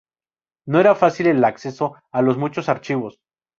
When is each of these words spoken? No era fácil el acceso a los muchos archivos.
No 0.65 0.79
era 0.79 0.95
fácil 0.95 1.27
el 1.27 1.43
acceso 1.43 1.93
a 2.11 2.23
los 2.23 2.35
muchos 2.35 2.69
archivos. 2.69 3.19